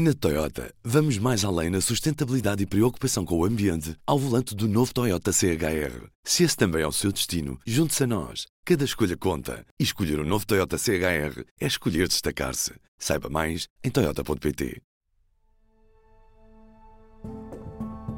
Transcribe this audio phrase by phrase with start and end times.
[0.00, 4.68] Na Toyota, vamos mais além na sustentabilidade e preocupação com o ambiente ao volante do
[4.68, 6.06] novo Toyota CHR.
[6.22, 8.46] Se esse também é o seu destino, junte-se a nós.
[8.64, 9.66] Cada escolha conta.
[9.76, 12.74] E escolher o um novo Toyota CHR é escolher destacar-se.
[12.96, 14.80] Saiba mais em Toyota.pt.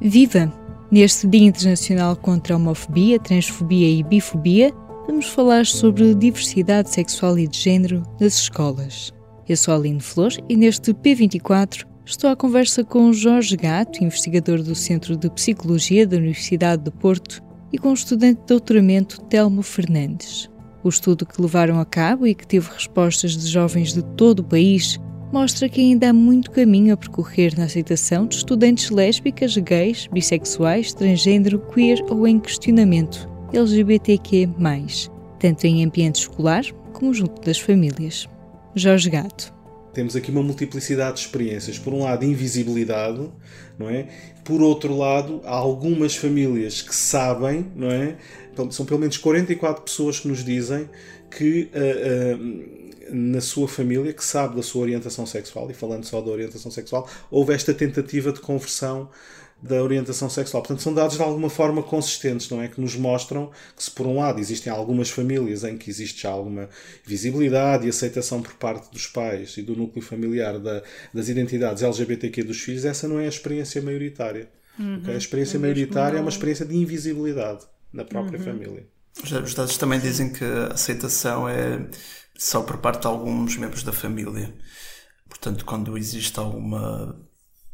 [0.00, 0.52] Viva!
[0.92, 4.72] Neste Dia Internacional contra a Homofobia, Transfobia e Bifobia,
[5.08, 9.12] vamos falar sobre diversidade sexual e de género nas escolas.
[9.46, 14.62] Eu sou a Aline Flores e neste P24 estou à conversa com Jorge Gato, investigador
[14.62, 19.62] do Centro de Psicologia da Universidade do Porto, e com o estudante de doutoramento Telmo
[19.62, 20.48] Fernandes.
[20.82, 24.44] O estudo que levaram a cabo e que teve respostas de jovens de todo o
[24.44, 24.98] país
[25.30, 30.94] mostra que ainda há muito caminho a percorrer na aceitação de estudantes lésbicas, gays, bissexuais,
[30.94, 34.48] transgênero, queer ou em questionamento LGBTQ+,
[35.38, 38.26] tanto em ambiente escolar como junto das famílias.
[38.74, 39.52] Jorge Gato.
[39.92, 41.78] Temos aqui uma multiplicidade de experiências.
[41.78, 43.30] Por um lado, invisibilidade,
[43.78, 44.08] não é?
[44.44, 48.16] Por outro lado, há algumas famílias que sabem, não é?
[48.70, 50.88] São pelo menos 44 pessoas que nos dizem
[51.30, 56.20] que uh, uh, na sua família, que sabe da sua orientação sexual, e falando só
[56.20, 59.08] da orientação sexual, houve esta tentativa de conversão
[59.64, 60.62] da orientação sexual.
[60.62, 62.68] Portanto, são dados de alguma forma consistentes, não é?
[62.68, 66.28] Que nos mostram que, se por um lado existem algumas famílias em que existe já
[66.28, 66.68] alguma
[67.02, 70.82] visibilidade e aceitação por parte dos pais e do núcleo familiar da,
[71.14, 74.50] das identidades LGBTQ dos filhos, essa não é a experiência maioritária.
[74.78, 74.98] Uhum.
[74.98, 75.14] Okay?
[75.14, 78.44] A experiência é maioritária é uma experiência de invisibilidade na própria uhum.
[78.44, 78.86] família.
[79.22, 81.86] Os dados também dizem que a aceitação é
[82.36, 84.52] só por parte de alguns membros da família.
[85.26, 87.16] Portanto, quando existe alguma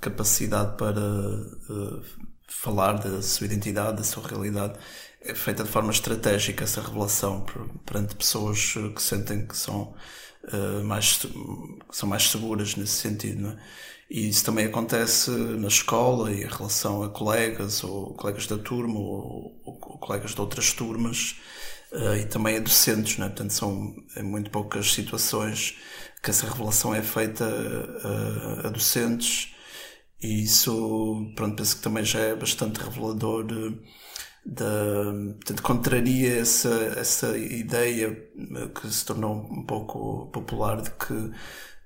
[0.00, 2.02] capacidade para uh,
[2.46, 4.78] falar da sua identidade, da sua realidade,
[5.20, 7.44] é feita de forma estratégica essa revelação
[7.86, 9.94] perante pessoas que sentem que são,
[10.52, 13.48] uh, mais, que são mais seguras nesse sentido.
[13.48, 13.56] É?
[14.10, 18.98] E isso também acontece na escola e em relação a colegas, ou colegas da turma,
[18.98, 21.36] ou, ou, colegas de outras turmas,
[21.92, 23.18] uh, e também a docentes.
[23.18, 23.22] É?
[23.22, 25.78] Portanto, são em muito poucas situações
[26.22, 29.53] que essa revelação é feita a, a docentes
[30.24, 33.70] e isso, pronto, penso que também já é bastante revelador de,
[34.46, 38.10] de, portanto, contraria essa, essa ideia
[38.74, 41.12] que se tornou um pouco popular de que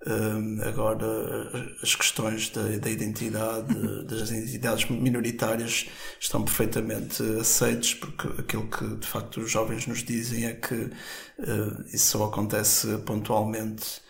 [0.06, 5.88] um, agora as questões da, da identidade, das identidades minoritárias
[6.20, 11.84] estão perfeitamente aceites, porque aquilo que de facto os jovens nos dizem é que uh,
[11.92, 14.00] isso só acontece pontualmente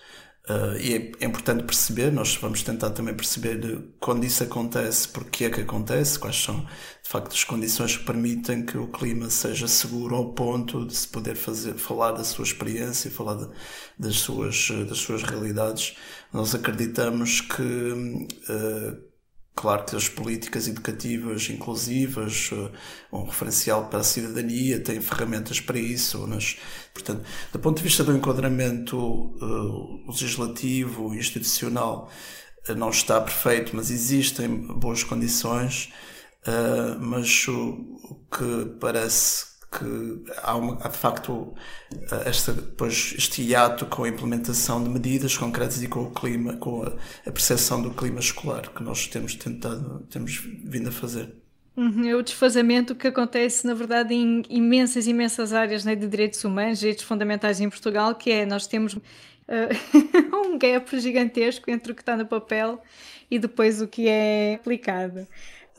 [0.49, 5.45] Uh, e é, é, importante perceber, nós vamos tentar também perceber quando isso acontece, porque
[5.45, 9.69] é que acontece, quais são de facto as condições que permitem que o clima seja
[9.69, 13.49] seguro ao ponto de se poder fazer, falar da sua experiência, falar de,
[13.99, 15.95] das, suas, das suas realidades.
[16.33, 19.08] Nós acreditamos que uh,
[19.61, 22.71] Claro que as políticas educativas inclusivas, eh,
[23.13, 26.25] um referencial para a cidadania, têm ferramentas para isso.
[26.29, 26.59] Mas,
[26.95, 32.09] portanto, do ponto de vista do enquadramento uh, legislativo, institucional,
[32.69, 35.93] uh, não está perfeito, mas existem boas condições.
[36.47, 41.55] Uh, mas o, o que parece que há, uma, há de facto
[42.25, 46.83] esta, depois, este hiato com a implementação de medidas concretas e com o clima, com
[46.83, 46.93] a,
[47.27, 51.35] a percepção do clima escolar que nós temos tentado, temos vindo a fazer.
[51.77, 56.43] Uhum, é o desfazamento que acontece, na verdade, em imensas, imensas áreas né, de direitos
[56.43, 59.01] humanos, direitos fundamentais em Portugal, que é nós temos uh,
[60.35, 62.83] um gap gigantesco entre o que está no papel
[63.31, 65.25] e depois o que é aplicado.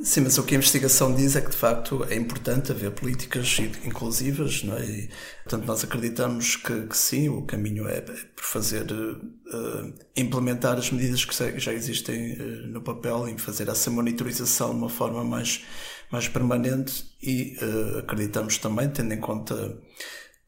[0.01, 3.57] Sim, mas o que a investigação diz é que de facto é importante haver políticas
[3.83, 4.85] inclusivas, não é?
[4.85, 5.09] E,
[5.43, 10.89] portanto, nós acreditamos que, que sim, o caminho é, é por fazer, uh, implementar as
[10.89, 15.65] medidas que já existem uh, no papel, em fazer essa monitorização de uma forma mais,
[16.09, 19.77] mais permanente e uh, acreditamos também, tendo em conta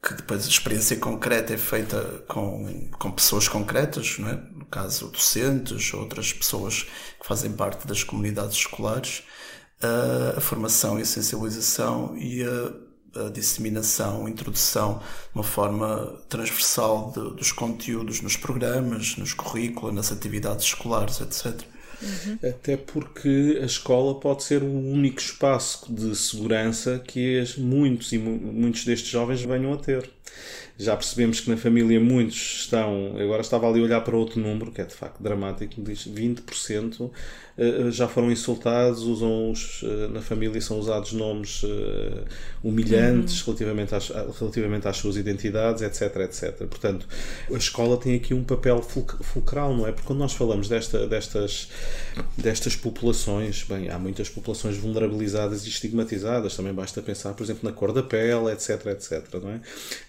[0.02, 4.34] que depois a experiência concreta é feita com, com pessoas concretas, não é?
[4.52, 9.22] no caso docentes, outras pessoas que fazem parte das comunidades escolares,
[9.80, 16.20] a, a formação e a sensibilização e a, a, disseminação, a introdução de uma forma
[16.28, 21.62] transversal de, dos conteúdos nos programas, nos currículos, nas atividades escolares, etc.
[22.02, 22.38] Uhum.
[22.42, 28.84] Até porque a escola pode ser o único espaço de segurança que muitos e muitos
[28.84, 30.10] destes jovens venham a ter.
[30.78, 33.14] Já percebemos que na família muitos estão.
[33.18, 37.10] Agora estava ali a olhar para outro número, que é de facto dramático, diz 20%
[37.56, 41.62] eh, já foram insultados, usam os, eh, na família são usados nomes
[42.62, 43.46] humilhantes uhum.
[43.46, 46.66] relativamente, às, relativamente às suas identidades, etc, etc.
[46.66, 47.06] Portanto,
[47.52, 49.92] a escola tem aqui um papel fulcral, não é?
[49.92, 51.68] Porque quando nós falamos desta, destas,
[52.36, 57.72] destas populações, bem, há muitas populações vulnerabilizadas e estigmatizadas, também basta pensar, por exemplo, na
[57.74, 59.60] cor da pele, etc, etc, não é?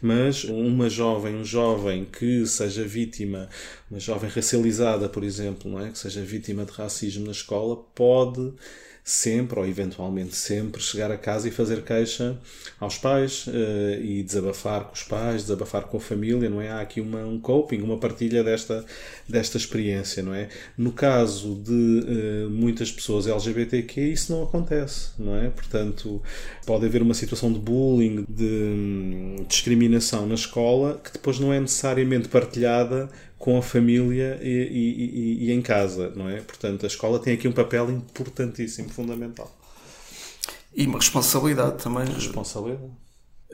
[0.01, 0.12] Mas
[0.50, 3.50] uma jovem, um jovem que seja vítima,
[3.89, 5.92] uma jovem racializada, por exemplo, não é?
[5.92, 8.54] Que seja vítima de racismo escola pode
[9.03, 12.38] sempre, ou eventualmente sempre, chegar a casa e fazer queixa
[12.79, 16.69] aos pais uh, e desabafar com os pais, desabafar com a família, não é?
[16.69, 18.85] Há aqui uma, um coping, uma partilha desta,
[19.27, 20.47] desta experiência, não é?
[20.77, 25.50] No caso de uh, muitas pessoas LGBTQ, isso não acontece, não é?
[25.50, 26.21] Portanto,
[26.65, 31.59] pode haver uma situação de bullying, de um, discriminação na escola que depois não é
[31.59, 33.09] necessariamente partilhada
[33.43, 36.39] com a família e, e, e, e, em casa, não é?
[36.39, 39.53] Portanto, a escola tem aqui um papel importantíssimo, fundamental.
[40.73, 42.05] E uma responsabilidade também.
[42.05, 42.89] Responsabilidade.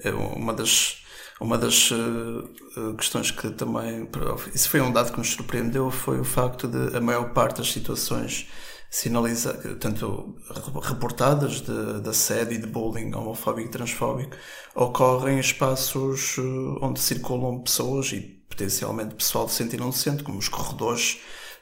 [0.03, 1.03] É uma das,
[1.41, 4.07] uma das uh, questões que também.
[4.53, 7.71] Isso foi um dado que nos surpreendeu, foi o facto de a maior parte das
[7.71, 8.47] situações
[8.89, 10.35] sinaliza, tanto
[10.81, 14.35] reportadas de, de assédio e de bullying homofóbico e transfóbico
[14.75, 16.41] ocorrem em espaços eh,
[16.81, 21.19] onde circulam pessoas e potencialmente pessoal docente e não docente, como os corredores,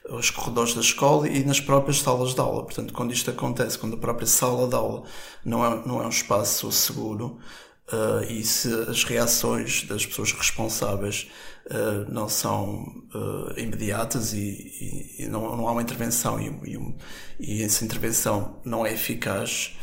[0.09, 2.63] os corredores da escola e nas próprias salas de aula.
[2.63, 5.03] Portanto, quando isto acontece, quando a própria sala de aula
[5.43, 7.39] não é, não é um espaço seguro,
[7.91, 11.29] Uh, e se as reações das pessoas responsáveis
[11.67, 12.83] uh, não são
[13.15, 16.77] uh, imediatas e, e, e não, não, há uma intervenção e,
[17.39, 19.77] e, essa intervenção não é eficaz,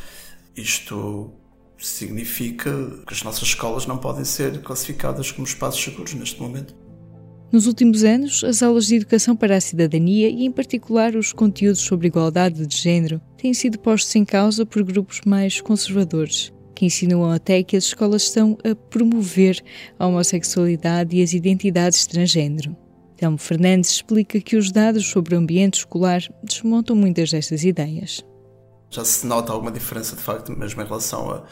[0.55, 1.33] isto
[1.79, 2.71] significa
[3.07, 6.75] que as nossas escolas não podem ser classificadas como espaços seguros neste momento.
[7.51, 11.81] Nos últimos anos, as aulas de educação para a cidadania e, em particular, os conteúdos
[11.81, 17.31] sobre igualdade de género têm sido postos em causa por grupos mais conservadores, que insinuam
[17.31, 19.63] até que as escolas estão a promover
[19.99, 22.77] a homossexualidade e as identidades transgênero.
[23.17, 28.25] Telmo Fernandes explica que os dados sobre o ambiente escolar desmontam muitas destas ideias.
[28.95, 31.43] Já se nota alguma diferença, de facto, mesmo em relação a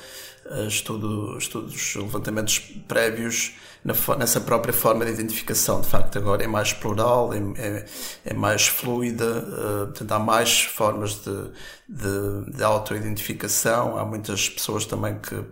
[0.67, 3.53] estudo, estudos, levantamentos prévios
[3.85, 5.81] na, nessa própria forma de identificação.
[5.81, 7.85] De facto, agora é mais plural, é, é,
[8.27, 11.51] é mais fluida, uh, há mais formas de,
[11.89, 13.97] de, de auto-identificação.
[13.97, 15.43] Há muitas pessoas também que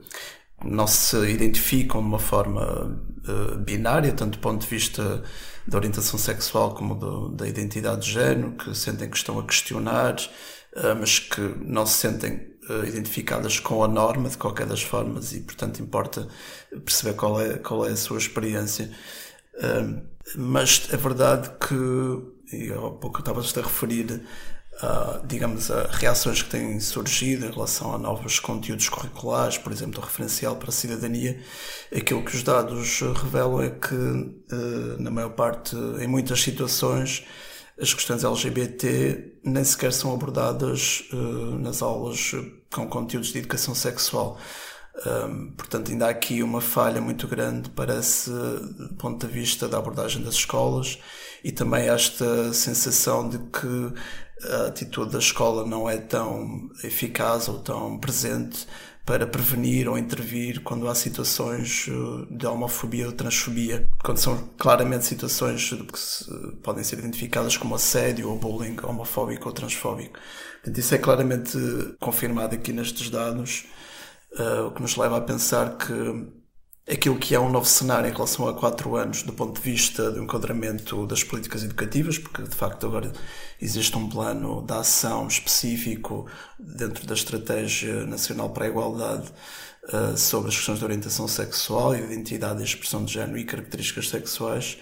[0.64, 5.22] não se identificam de uma forma uh, binária, tanto do ponto de vista
[5.66, 10.16] da orientação sexual como do, da identidade de género, que sentem que estão a questionar,
[10.98, 15.40] mas que não se sentem uh, identificadas com a norma de qualquer das formas e,
[15.40, 16.28] portanto, importa
[16.84, 18.90] perceber qual é, qual é a sua experiência.
[19.54, 20.00] Uh,
[20.36, 24.22] mas é verdade que, e há pouco estava a referir,
[24.82, 30.00] uh, digamos, a reações que têm surgido em relação a novos conteúdos curriculares, por exemplo,
[30.00, 31.42] o referencial para a cidadania,
[31.94, 33.94] aquilo que os dados revelam é que,
[35.00, 37.26] na maior parte, em muitas situações,
[37.80, 42.32] as questões LGBT nem sequer são abordadas uh, nas aulas
[42.70, 44.38] com conteúdos de educação sexual.
[45.06, 49.78] Um, portanto, ainda há aqui uma falha muito grande, parece, do ponto de vista da
[49.78, 50.98] abordagem das escolas
[51.42, 53.94] e também esta sensação de que
[54.52, 58.66] a atitude da escola não é tão eficaz ou tão presente
[59.10, 65.04] para prevenir ou intervir quando há situações eh, de homofobia ou transfobia, quando são claramente
[65.04, 66.30] situações que se,
[66.62, 70.16] podem ser identificadas como assédio ou bullying homofóbico ou transfóbico.
[70.62, 71.58] Portanto, isso é claramente
[71.98, 73.64] confirmado aqui nestes dados,
[74.68, 75.92] o que nos leva a pensar que
[76.88, 80.10] aquilo que é um novo cenário em relação a quatro anos do ponto de vista
[80.10, 83.12] do enquadramento das políticas educativas, porque de facto agora
[83.60, 86.26] existe um plano de ação específico
[86.58, 89.30] dentro da Estratégia Nacional para a Igualdade
[89.92, 94.78] uh, sobre as questões de orientação sexual, identidade e expressão de género e características sexuais,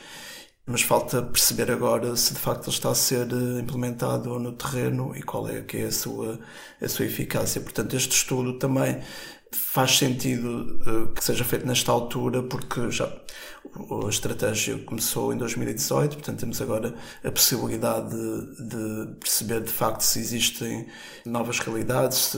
[0.69, 5.17] mas falta perceber agora se de facto ele está a ser eh, implementado no terreno
[5.17, 6.39] e qual é que é a sua,
[6.81, 7.59] a sua eficácia.
[7.59, 9.01] Portanto, este estudo também
[9.53, 16.17] faz sentido uh, que seja feito nesta altura, porque já a estratégia começou em 2018,
[16.17, 20.87] portanto temos agora a possibilidade de, de perceber de facto se existem
[21.25, 22.37] novas realidades,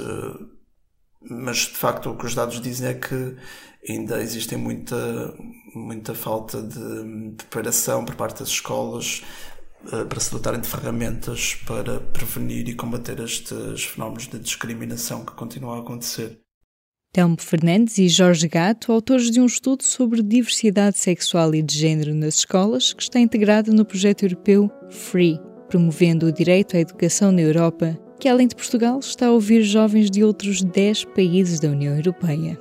[1.22, 3.36] mas de facto o que os dados dizem é que
[3.88, 5.34] ainda existem muita,
[5.74, 9.22] muita falta de preparação por parte das escolas
[9.84, 15.32] uh, para se dotarem de ferramentas para prevenir e combater estes fenómenos de discriminação que
[15.32, 16.40] continuam a acontecer.
[17.12, 22.14] Telmo Fernandes e Jorge Gato, autores de um estudo sobre diversidade sexual e de género
[22.14, 27.40] nas escolas, que está integrado no projeto europeu FREE, promovendo o direito à educação na
[27.40, 31.96] Europa, que além de Portugal está a ouvir jovens de outros 10 países da União
[31.96, 32.56] Europeia.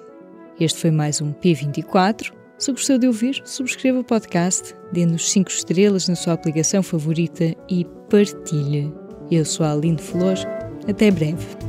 [0.60, 2.32] Este foi mais um P24.
[2.58, 7.86] Se gostou de ouvir, subscreva o podcast, dê-nos 5 estrelas na sua aplicação favorita e
[8.10, 8.92] partilhe.
[9.30, 10.44] Eu sou a Aline Flores.
[10.88, 11.69] Até breve.